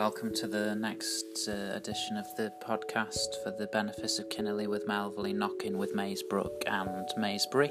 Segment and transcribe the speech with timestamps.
[0.00, 4.86] welcome to the next uh, edition of the podcast for the Benefice of Kinnerley with
[4.86, 7.70] Melverley, Knockin with Maesbrook and Maesbury.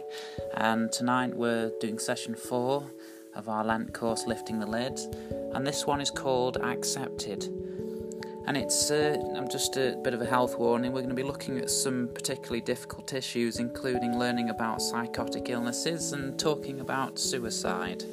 [0.54, 2.86] And tonight we're doing session four
[3.34, 5.00] of our Lent course, Lifting the Lid,
[5.56, 7.46] and this one is called Accepted.
[8.46, 9.18] And it's uh,
[9.50, 10.92] just a bit of a health warning.
[10.92, 16.14] We're going to be looking at some particularly difficult issues, including learning about psychotic illnesses
[16.14, 18.04] and talking about suicide.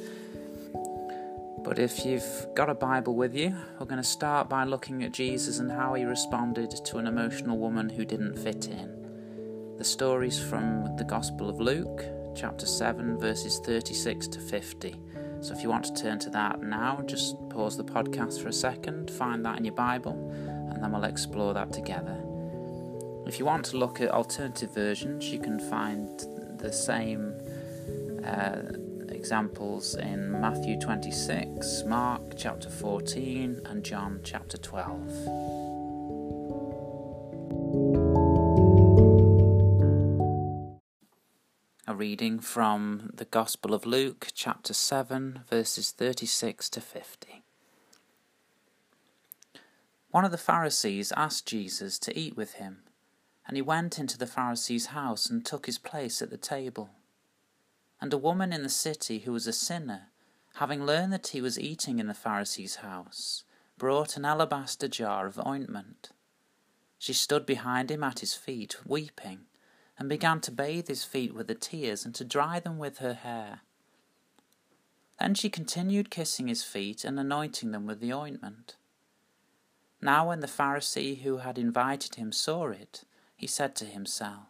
[1.66, 5.11] But if you've got a Bible with you, we're going to start by looking at
[5.11, 9.75] Jesus and how he responded to an emotional woman who didn't fit in.
[9.77, 12.05] The story's from the Gospel of Luke,
[12.37, 14.95] chapter 7, verses 36 to 50.
[15.41, 18.53] So if you want to turn to that now, just pause the podcast for a
[18.53, 20.12] second, find that in your Bible,
[20.70, 22.17] and then we'll explore that together.
[23.27, 26.09] If you want to look at alternative versions, you can find
[26.61, 27.34] the same.
[28.25, 28.86] Uh,
[29.27, 35.11] examples in Matthew 26, Mark chapter 14, and John chapter 12.
[41.89, 47.43] A reading from the Gospel of Luke, chapter 7, verses 36 to 50.
[50.12, 52.84] One of the Pharisees asked Jesus to eat with him,
[53.48, 56.91] and he went into the Pharisee's house and took his place at the table.
[58.00, 60.08] And a woman in the city who was a sinner,
[60.56, 63.44] having learned that he was eating in the Pharisee's house,
[63.78, 66.11] brought an alabaster jar of ointment.
[66.98, 69.47] She stood behind him at his feet, weeping,
[69.98, 73.14] and began to bathe his feet with the tears and to dry them with her
[73.14, 73.61] hair.
[75.19, 78.77] Then she continued kissing his feet and anointing them with the ointment.
[80.00, 84.48] Now, when the Pharisee who had invited him saw it, he said to himself,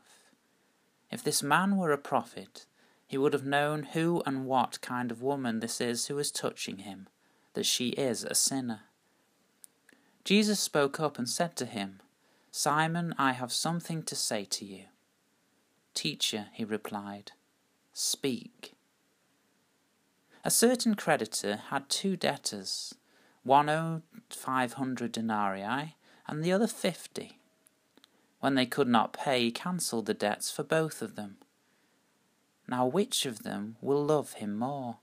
[1.11, 2.67] If this man were a prophet,
[3.07, 6.79] he would have known who and what kind of woman this is who is touching
[6.79, 7.09] him,
[7.55, 8.81] that she is a sinner.
[10.25, 12.01] Jesus spoke up and said to him,
[12.51, 14.85] Simon, I have something to say to you.
[15.95, 17.33] Teacher, he replied,
[17.93, 18.73] speak.
[20.45, 22.95] A certain creditor had two debtors.
[23.43, 25.97] One owed five hundred denarii,
[26.27, 27.39] and the other fifty.
[28.41, 31.39] When they could not pay, he cancelled the debts for both of them.
[32.69, 34.99] Now which of them will love him more?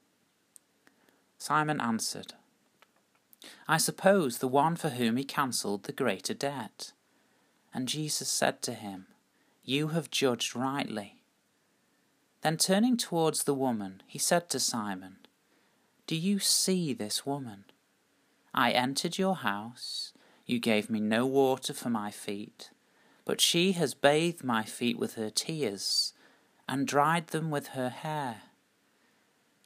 [1.37, 2.33] Simon answered,
[3.67, 6.91] I suppose the one for whom he cancelled the greater debt.
[7.73, 9.07] And Jesus said to him,
[9.63, 11.21] You have judged rightly.
[12.41, 15.17] Then turning towards the woman, he said to Simon,
[16.07, 17.65] Do you see this woman?
[18.53, 20.13] I entered your house.
[20.45, 22.69] You gave me no water for my feet,
[23.25, 26.13] but she has bathed my feet with her tears
[26.67, 28.43] and dried them with her hair.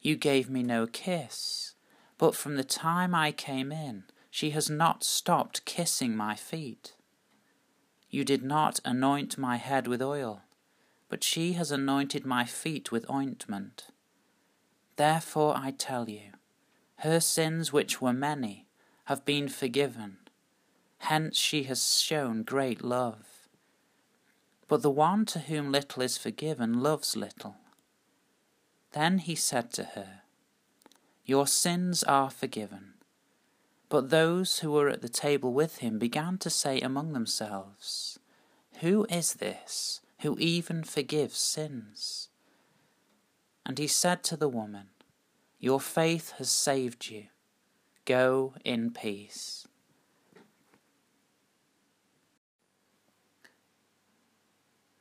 [0.02, 1.76] You gave me no kiss,
[2.18, 6.94] but from the time I came in, she has not stopped kissing my feet.
[8.10, 10.42] You did not anoint my head with oil,
[11.10, 13.88] but she has anointed my feet with ointment.
[14.96, 16.32] Therefore I tell you,
[17.02, 18.68] her sins, which were many,
[19.06, 20.18] have been forgiven.
[21.00, 23.27] Hence she has shown great love.
[24.68, 27.56] But the one to whom little is forgiven loves little.
[28.92, 30.22] Then he said to her,
[31.26, 32.94] Your sins are forgiven.
[33.90, 38.20] But those who were at the table with him began to say among themselves,
[38.80, 42.30] Who is this who even forgives sins?
[43.66, 44.88] And he said to the woman,
[45.60, 47.26] Your faith has saved you.
[48.06, 49.67] Go in peace.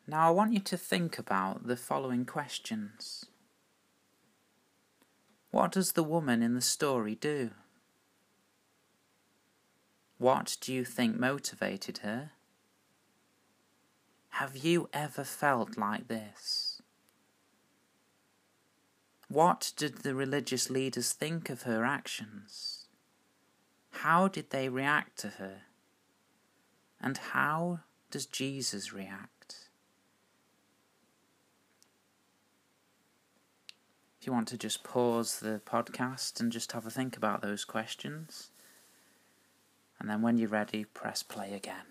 [0.08, 3.26] Now I want you to think about the following questions.
[5.50, 7.50] What does the woman in the story do?
[10.18, 12.30] What do you think motivated her?
[14.30, 16.82] Have you ever felt like this?
[19.28, 22.86] What did the religious leaders think of her actions?
[23.90, 25.62] How did they react to her?
[27.00, 29.35] And how does Jesus react?
[34.26, 38.50] You want to just pause the podcast and just have a think about those questions.
[40.00, 41.86] And then when you're ready, press play again.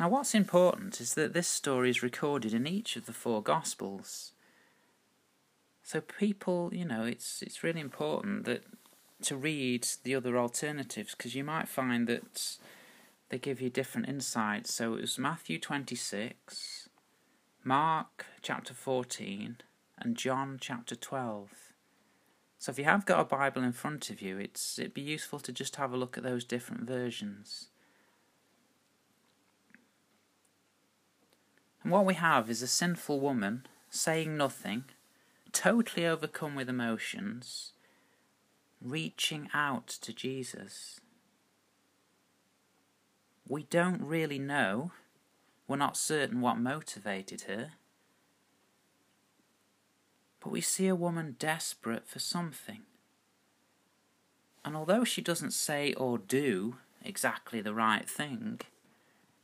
[0.00, 4.32] Now, what's important is that this story is recorded in each of the four Gospels.
[5.82, 8.64] So, people, you know, it's it's really important that
[9.22, 12.56] to read the other alternatives because you might find that
[13.34, 14.72] they give you different insights.
[14.72, 16.88] So it was Matthew 26,
[17.64, 19.56] Mark chapter 14,
[19.98, 21.50] and John chapter 12.
[22.60, 25.40] So if you have got a Bible in front of you, it's it'd be useful
[25.40, 27.70] to just have a look at those different versions.
[31.82, 34.84] And what we have is a sinful woman saying nothing,
[35.50, 37.72] totally overcome with emotions,
[38.80, 41.00] reaching out to Jesus.
[43.46, 44.92] We don't really know,
[45.68, 47.72] we're not certain what motivated her,
[50.40, 52.82] but we see a woman desperate for something.
[54.64, 58.60] And although she doesn't say or do exactly the right thing,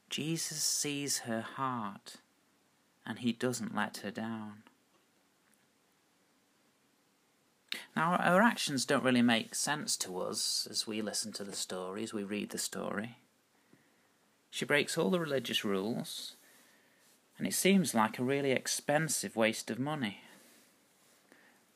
[0.09, 2.17] Jesus sees her heart
[3.07, 4.63] and he doesn't let her down.
[7.95, 12.03] Now, our actions don't really make sense to us as we listen to the story,
[12.03, 13.19] as we read the story.
[14.51, 16.35] She breaks all the religious rules,
[17.39, 20.23] and it seems like a really expensive waste of money.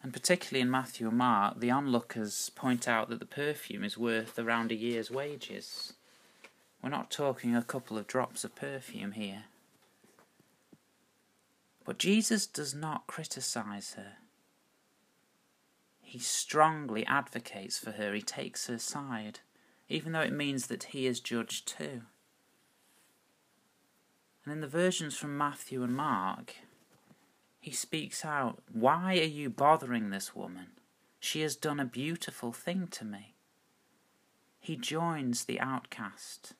[0.02, 4.38] And particularly in Matthew and Mark, the onlookers point out that the perfume is worth
[4.38, 5.94] around a year's wages.
[6.82, 9.44] We're not talking a couple of drops of perfume here.
[11.86, 14.16] But Jesus does not criticize her.
[16.02, 19.40] He strongly advocates for her, he takes her side,
[19.88, 22.02] even though it means that he is judged too.
[24.44, 26.54] And in the versions from Matthew and Mark,
[27.60, 30.66] he speaks out, Why are you bothering this woman?
[31.18, 33.34] She has done a beautiful thing to me.
[34.60, 36.52] He joins the outcast,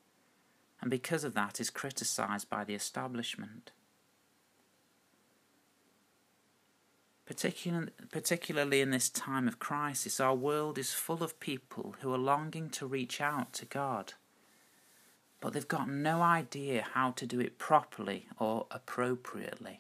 [0.80, 3.70] and because of that is criticized by the establishment.
[7.26, 12.18] Particular, particularly in this time of crisis, our world is full of people who are
[12.18, 14.14] longing to reach out to God,
[15.44, 19.78] but they've got no idea how to do it properly or appropriately.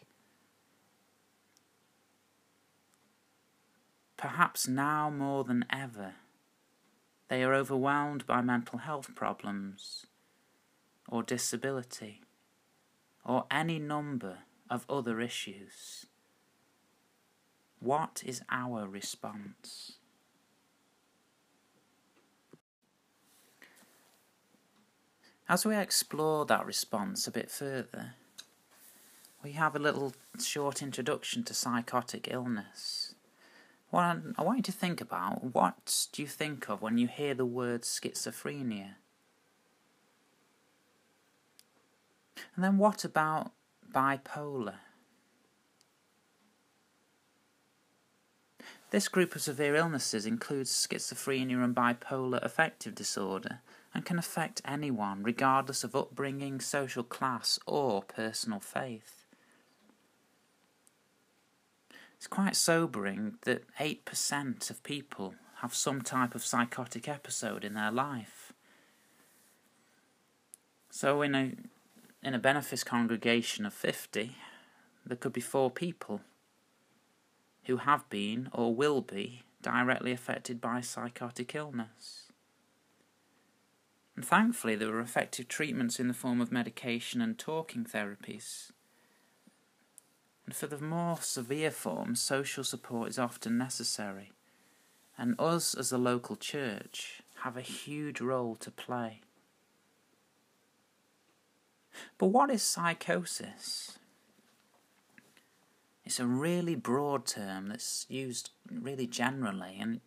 [4.18, 6.16] Perhaps now more than ever,
[7.28, 10.04] they are overwhelmed by mental health problems,
[11.08, 12.20] or disability,
[13.24, 16.04] or any number of other issues.
[17.78, 19.96] What is our response?
[25.48, 28.14] As we explore that response a bit further,
[29.42, 33.14] we have a little short introduction to psychotic illness.
[33.90, 34.04] What
[34.38, 37.44] I want you to think about what do you think of when you hear the
[37.44, 38.94] word schizophrenia?
[42.56, 43.52] And then what about
[43.92, 44.76] bipolar?
[48.90, 53.60] This group of severe illnesses includes schizophrenia and bipolar affective disorder
[53.94, 59.24] and can affect anyone regardless of upbringing, social class, or personal faith.
[62.16, 67.92] It's quite sobering that 8% of people have some type of psychotic episode in their
[67.92, 68.52] life.
[70.90, 71.52] So in a
[72.22, 74.36] in a benefice congregation of 50,
[75.04, 76.22] there could be 4 people
[77.66, 82.23] who have been or will be directly affected by psychotic illness.
[84.16, 88.70] And thankfully, there are effective treatments in the form of medication and talking therapies.
[90.46, 94.32] And for the more severe forms, social support is often necessary,
[95.16, 99.22] and us as a local church have a huge role to play.
[102.18, 103.98] But what is psychosis?
[106.04, 110.00] It's a really broad term that's used really generally, and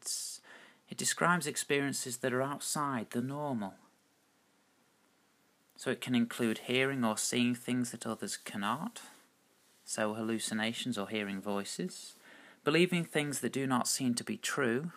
[0.90, 3.74] it describes experiences that are outside the normal.
[5.78, 9.02] So it can include hearing or seeing things that others cannot,
[9.86, 12.16] so hallucinations or hearing voices,
[12.64, 14.92] believing things that do not seem to be true,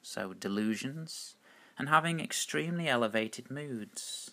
[0.00, 1.36] so delusions,
[1.78, 4.30] and having extremely elevated moods,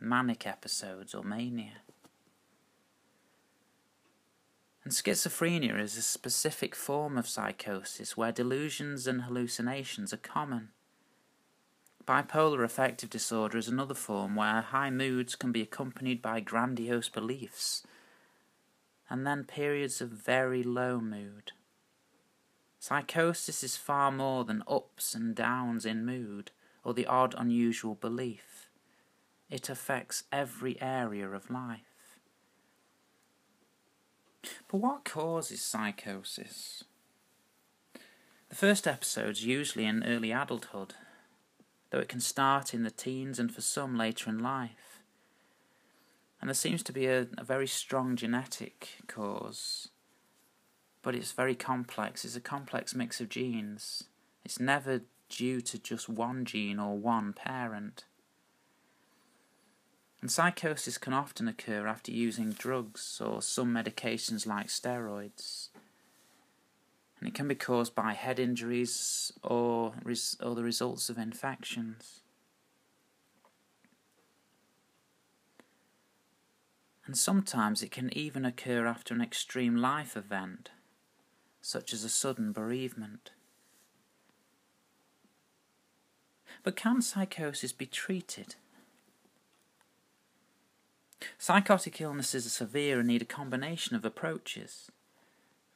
[0.00, 1.82] manic episodes or mania.
[4.82, 10.70] And schizophrenia is a specific form of psychosis where delusions and hallucinations are common.
[12.10, 17.86] Bipolar affective disorder is another form where high moods can be accompanied by grandiose beliefs,
[19.08, 21.52] and then periods of very low mood.
[22.80, 26.50] Psychosis is far more than ups and downs in mood
[26.82, 28.66] or the odd unusual belief.
[29.48, 32.18] It affects every area of life.
[34.66, 36.82] But what causes psychosis?
[38.48, 40.94] The first episode's usually in early adulthood,
[41.90, 45.02] though it can start in the teens and for some later in life.
[46.40, 49.88] And there seems to be a, a very strong genetic cause.
[51.02, 52.24] but it's very complex.
[52.24, 54.04] It's a complex mix of genes.
[54.44, 58.04] It's never due to just one gene or one parent.
[60.20, 65.68] And psychosis can often occur after using drugs or some medications like steroids.
[67.20, 72.22] And it can be caused by head injuries or, res- or the results of infections.
[77.04, 80.70] And sometimes it can even occur after an extreme life event,
[81.60, 83.32] such as a sudden bereavement.
[86.62, 88.54] But can psychosis be treated?
[91.38, 94.90] Psychotic illnesses are severe and need a combination of approaches.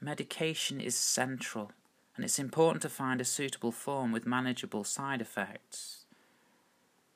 [0.01, 1.73] Medication is central,
[2.15, 6.05] and it's important to find a suitable form with manageable side effects.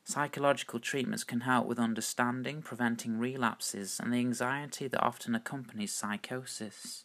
[0.05, 7.05] Psychological treatments can help with understanding, preventing relapses, and the anxiety that often accompanies psychosis.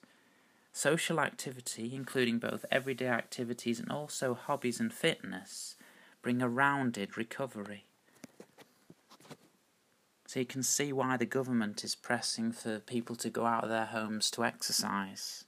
[0.72, 5.76] Social activity, including both everyday activities and also hobbies and fitness,
[6.22, 7.84] bring a rounded recovery.
[10.26, 13.70] So you can see why the government is pressing for people to go out of
[13.70, 15.44] their homes to exercise.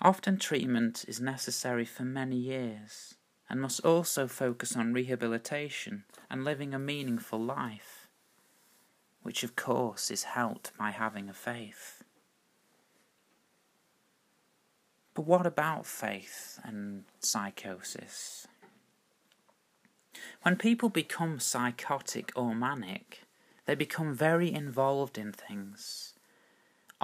[0.00, 3.14] Often treatment is necessary for many years
[3.48, 8.08] and must also focus on rehabilitation and living a meaningful life,
[9.22, 12.02] which of course is helped by having a faith.
[15.14, 18.48] But what about faith and psychosis?
[20.42, 23.22] When people become psychotic or manic,
[23.66, 26.13] they become very involved in things.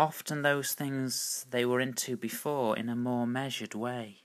[0.01, 4.23] Often those things they were into before in a more measured way.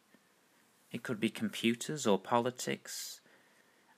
[0.89, 3.20] It could be computers or politics,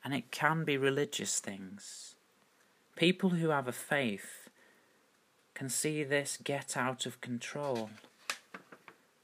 [0.03, 2.15] and it can be religious things.
[2.95, 4.49] People who have a faith
[5.53, 7.91] can see this get out of control.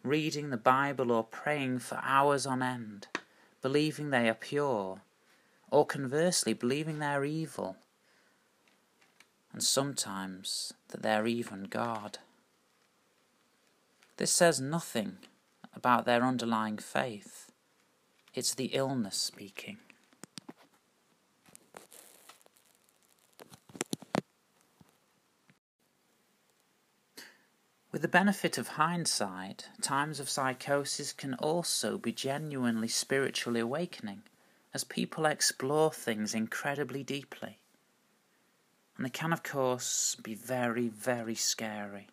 [0.03, 3.07] Reading the Bible or praying for hours on end,
[3.63, 5.01] believing they are pure
[5.71, 7.77] or conversely, believing they're evil,
[9.51, 12.19] and sometimes that they're even God.
[14.17, 15.17] This says nothing
[15.75, 17.51] about their underlying faith,
[18.33, 19.77] it's the illness speaking.
[27.91, 34.23] With the benefit of hindsight, times of psychosis can also be genuinely spiritually awakening
[34.73, 37.59] as people explore things incredibly deeply.
[38.97, 42.07] And they can, of course, be very, very scary.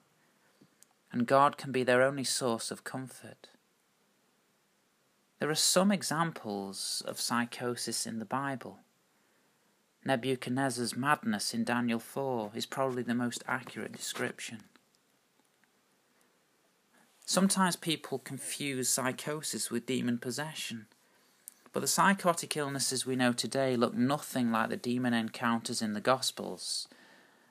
[1.12, 3.48] And God can be their only source of comfort.
[5.38, 8.80] There are some examples of psychosis in the Bible.
[10.04, 14.64] Nebuchadnezzar's madness in Daniel 4 is probably the most accurate description.
[17.26, 20.86] Sometimes people confuse psychosis with demon possession.
[21.72, 26.00] But the psychotic illnesses we know today look nothing like the demon encounters in the
[26.00, 26.88] Gospels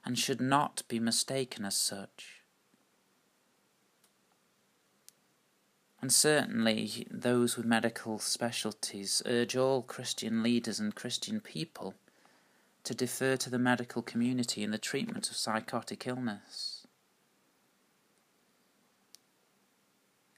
[0.04, 2.39] and should not be mistaken as such.
[6.02, 11.96] And certainly, those with medical specialties urge all Christian leaders and Christian people
[12.86, 16.88] to defer to the medical community in the treatment of psychotic illness.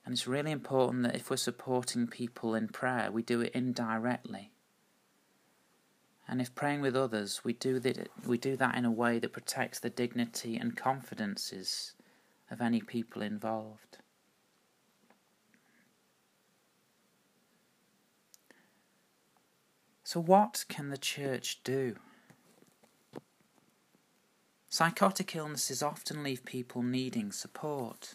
[0.04, 4.50] And it's really important that if we're supporting people in prayer, we do it indirectly.
[6.26, 9.32] And if praying with others, we do that, we do that in a way that
[9.32, 11.92] protects the dignity and confidences
[12.50, 13.98] of any people involved.
[20.12, 21.96] So, what can the church do?
[24.68, 28.14] Psychotic illnesses often leave people needing support.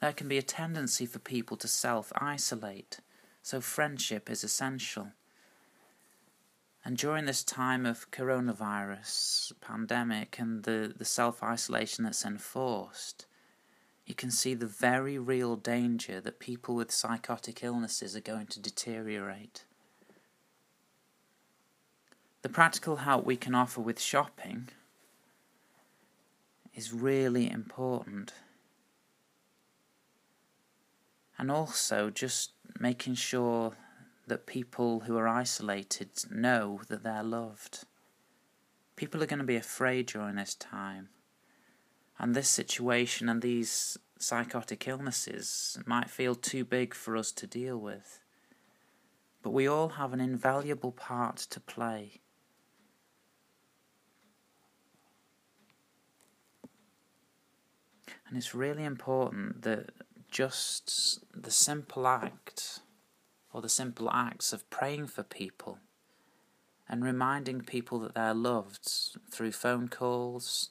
[0.00, 3.00] There can be a tendency for people to self isolate,
[3.42, 5.08] so friendship is essential.
[6.84, 13.26] And during this time of coronavirus pandemic and the, the self isolation that's enforced,
[14.06, 18.60] you can see the very real danger that people with psychotic illnesses are going to
[18.60, 19.64] deteriorate.
[22.42, 24.68] The practical help we can offer with shopping
[26.74, 28.32] is really important
[31.38, 33.72] and also just making sure
[34.26, 37.84] that people who are isolated know that they're loved.
[38.96, 41.08] People are going to be afraid during this time,
[42.18, 47.76] and this situation and these psychotic illnesses might feel too big for us to deal
[47.76, 48.20] with.
[49.42, 52.21] But we all have an invaluable part to play.
[58.32, 59.90] And it's really important that
[60.30, 62.80] just the simple act
[63.52, 65.80] or the simple acts of praying for people
[66.88, 68.90] and reminding people that they're loved
[69.30, 70.70] through phone calls,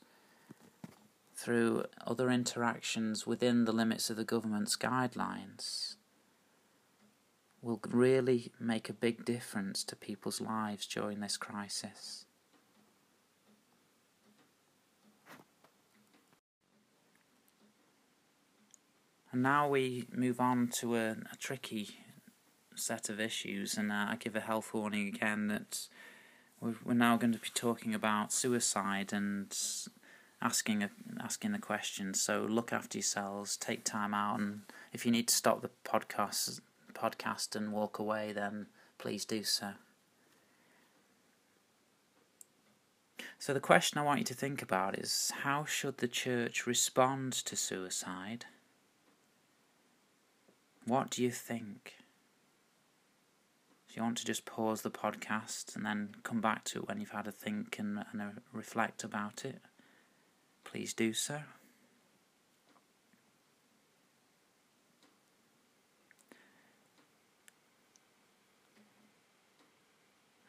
[1.35, 5.97] through other interactions within the limits of the government's guidelines
[7.61, 12.25] will really make a big difference to people's lives during this crisis.
[19.31, 21.89] And now we move on to a, a tricky
[22.75, 25.87] set of issues, and uh, I give a health warning again that
[26.59, 29.55] we're now going to be talking about suicide and
[30.41, 32.21] asking a, asking the questions.
[32.21, 34.61] So look after yourselves, take time out, and
[34.91, 36.59] if you need to stop the podcast
[36.93, 39.71] podcast and walk away, then please do so.
[43.39, 47.33] So the question I want you to think about is how should the church respond
[47.33, 48.45] to suicide?
[50.91, 51.93] What do you think?
[53.87, 56.99] If you want to just pause the podcast and then come back to it when
[56.99, 59.61] you've had a think and, and a reflect about it,
[60.65, 61.43] please do so.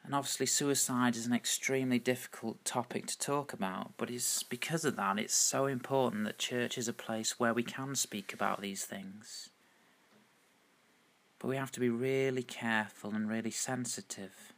[0.03, 4.97] And obviously, suicide is an extremely difficult topic to talk about, but it's because of
[4.97, 8.83] that it's so important that church is a place where we can speak about these
[8.83, 9.51] things.
[11.43, 14.53] But we have to be really careful and really sensitive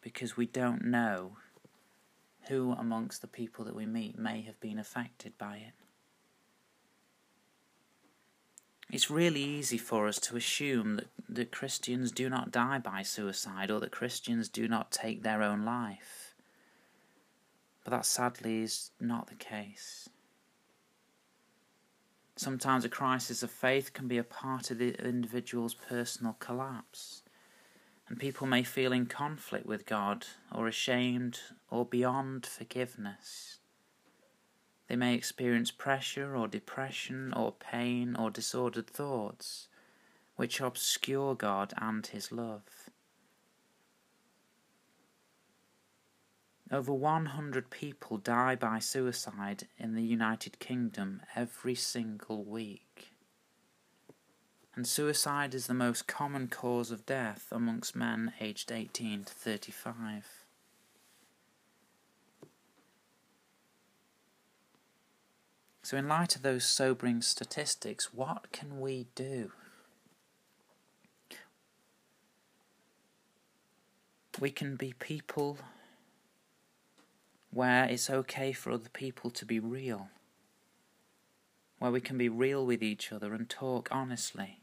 [0.00, 1.38] because we don't know
[2.42, 5.72] who amongst the people that we meet may have been affected by it.
[8.92, 13.68] It's really easy for us to assume that, that Christians do not die by suicide
[13.68, 16.36] or that Christians do not take their own life.
[17.82, 20.08] But that sadly is not the case.
[22.38, 27.24] Sometimes a crisis of faith can be a part of the individual's personal collapse,
[28.06, 30.24] and people may feel in conflict with God
[30.54, 33.58] or ashamed or beyond forgiveness.
[34.86, 39.66] They may experience pressure or depression or pain or disordered thoughts,
[40.36, 42.77] which obscure God and His love.
[46.70, 53.12] Over 100 people die by suicide in the United Kingdom every single week.
[54.74, 60.44] And suicide is the most common cause of death amongst men aged 18 to 35.
[65.82, 69.52] So, in light of those sobering statistics, what can we do?
[74.38, 75.56] We can be people
[77.58, 80.10] where it's okay for other people to be real,
[81.80, 84.60] where we can be real with each other and talk honestly.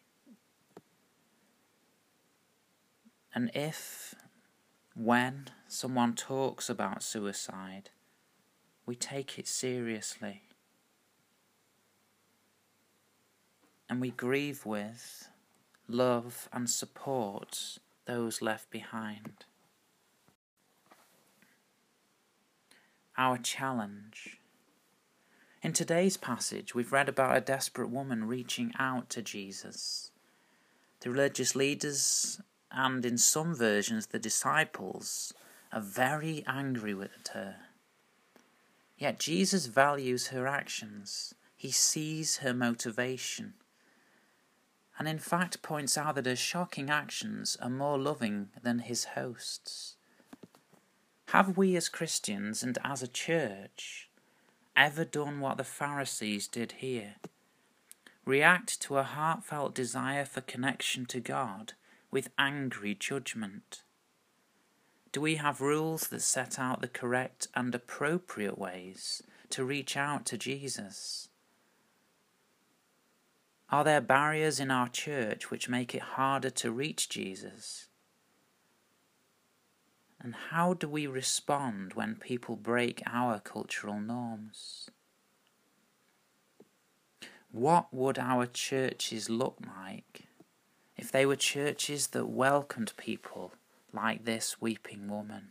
[3.34, 4.16] And if,
[4.96, 7.90] when someone talks about suicide,
[8.86, 10.44] we take it seriously
[13.90, 15.28] and we grieve with,
[15.90, 19.44] love, and support those left behind.
[23.18, 24.40] Our challenge.
[25.62, 30.12] In today's passage, we've read about a desperate woman reaching out to Jesus.
[31.00, 35.34] The religious leaders, and in some versions, the disciples,
[35.72, 37.56] are very angry with her.
[38.98, 43.54] Yet Jesus values her actions, he sees her motivation
[44.98, 49.95] and in fact points out that her shocking actions are more loving than his hosts.
[51.36, 54.08] Have we as Christians and as a church
[54.74, 57.16] ever done what the Pharisees did here?
[58.24, 61.74] React to a heartfelt desire for connection to God
[62.10, 63.84] with angry judgment?
[65.12, 70.26] Do we have rules that set out the correct and appropriate ways to reach out
[70.28, 71.28] to Jesus?
[73.70, 77.90] Are there barriers in our church which make it harder to reach Jesus?
[80.26, 84.90] And how do we respond when people break our cultural norms?
[87.52, 90.24] What would our churches look like
[90.98, 93.54] if they were churches that welcomed people
[93.94, 95.50] like this weeping woman?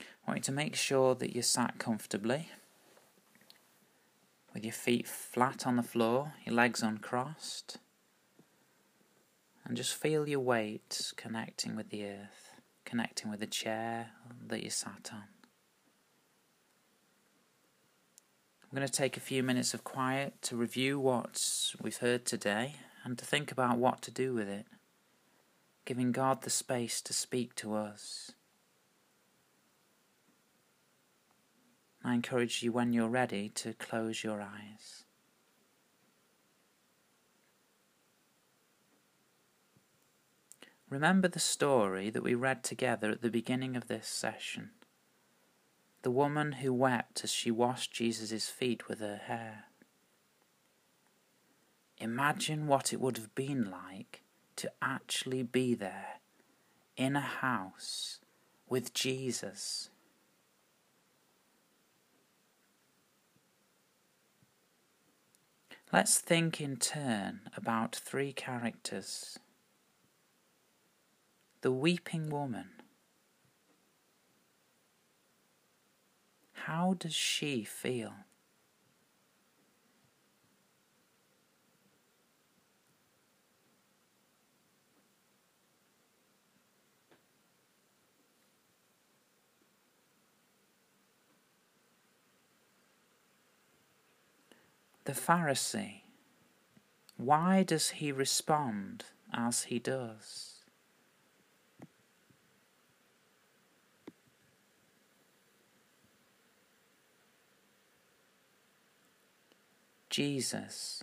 [0.00, 2.50] I want you to make sure that you're sat comfortably
[4.52, 7.78] with your feet flat on the floor, your legs uncrossed.
[9.64, 14.10] And just feel your weight connecting with the earth, connecting with the chair
[14.46, 15.24] that you sat on.
[18.70, 22.74] I'm going to take a few minutes of quiet to review what we've heard today
[23.02, 24.66] and to think about what to do with it,
[25.86, 28.32] giving God the space to speak to us.
[32.04, 35.04] I encourage you when you're ready to close your eyes.
[40.90, 44.70] Remember the story that we read together at the beginning of this session
[46.02, 49.64] the woman who wept as she washed Jesus' feet with her hair.
[51.98, 54.22] Imagine what it would have been like
[54.56, 56.20] to actually be there
[56.96, 58.20] in a house
[58.68, 59.90] with Jesus.
[65.92, 69.38] Let's think in turn about three characters.
[71.62, 72.78] The weeping woman
[76.68, 78.12] How does she feel?
[95.08, 96.02] The Pharisee,
[97.16, 100.56] why does he respond as he does?
[110.10, 111.02] Jesus,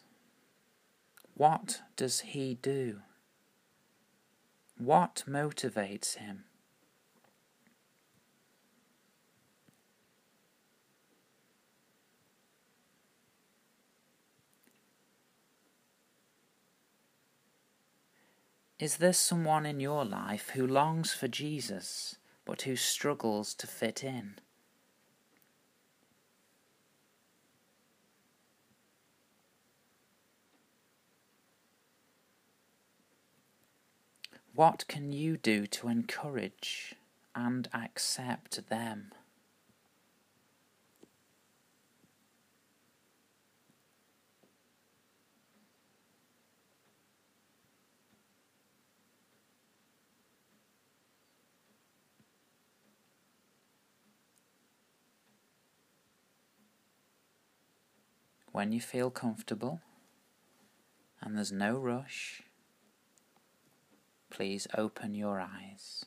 [1.33, 2.99] what does he do?
[4.77, 6.43] What motivates him?
[18.77, 24.03] Is there someone in your life who longs for Jesus but who struggles to fit
[24.03, 24.35] in?
[34.53, 36.95] What can you do to encourage
[37.33, 39.11] and accept them?
[58.55, 59.81] When you feel comfortable
[61.19, 62.41] and there's no rush,
[64.29, 66.05] please open your eyes.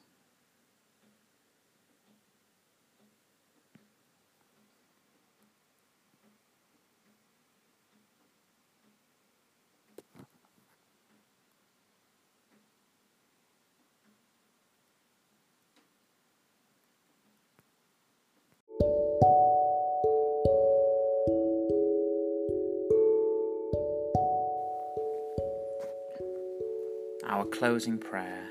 [27.28, 28.48] Our closing prayer,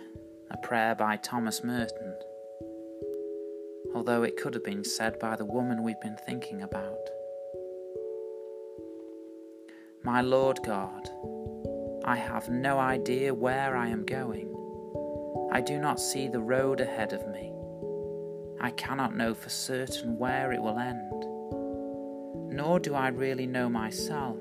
[0.52, 2.14] a prayer by Thomas Merton,
[3.96, 7.00] although it could have been said by the woman we've been thinking about.
[10.04, 11.10] My Lord God,
[12.06, 14.54] I have no idea where I am going.
[15.52, 17.52] I do not see the road ahead of me.
[18.62, 22.56] I cannot know for certain where it will end.
[22.56, 24.38] Nor do I really know myself,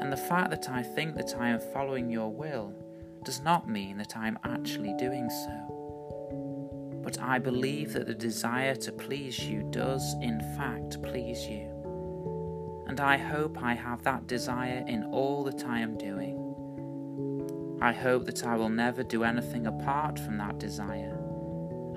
[0.00, 2.74] and the fact that I think that I am following your will
[3.24, 7.00] does not mean that I am actually doing so.
[7.02, 12.84] But I believe that the desire to please you does, in fact, please you.
[12.86, 17.78] And I hope I have that desire in all that I am doing.
[17.80, 21.16] I hope that I will never do anything apart from that desire.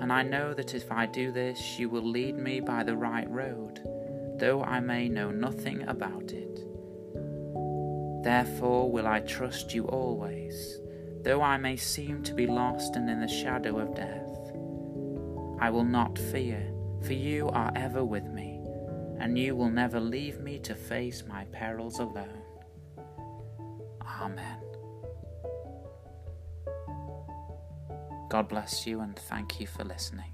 [0.00, 3.28] And I know that if I do this, you will lead me by the right
[3.30, 3.80] road,
[4.38, 6.64] though I may know nothing about it.
[8.22, 10.81] Therefore will I trust you always
[11.22, 14.28] Though I may seem to be lost and in the shadow of death,
[15.60, 18.60] I will not fear, for you are ever with me,
[19.20, 22.42] and you will never leave me to face my perils alone.
[24.20, 24.58] Amen.
[28.28, 30.32] God bless you and thank you for listening.